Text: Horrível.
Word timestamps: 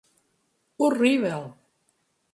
Horrível. 0.81 1.41